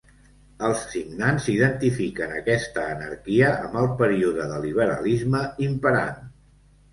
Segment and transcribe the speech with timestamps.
[0.67, 6.19] Els signants identifiquen aquesta anarquia amb el període de liberalisme imperant.